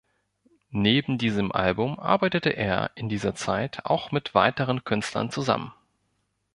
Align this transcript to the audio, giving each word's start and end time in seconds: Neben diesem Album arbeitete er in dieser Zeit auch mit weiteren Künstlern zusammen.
Neben 0.73 1.19
diesem 1.19 1.51
Album 1.51 1.99
arbeitete 1.99 2.49
er 2.49 2.89
in 2.95 3.07
dieser 3.07 3.35
Zeit 3.35 3.85
auch 3.85 4.11
mit 4.11 4.33
weiteren 4.33 4.83
Künstlern 4.83 5.29
zusammen. 5.29 5.71